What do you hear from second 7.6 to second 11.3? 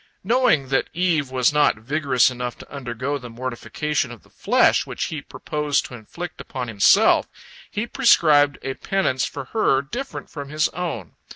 he prescribed a penance for her different from his own.